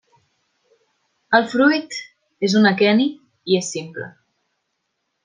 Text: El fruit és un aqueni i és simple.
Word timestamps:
El 1.39 1.45
fruit 1.51 1.93
és 2.49 2.55
un 2.63 2.71
aqueni 2.71 3.05
i 3.53 3.59
és 3.61 3.71
simple. 3.77 4.09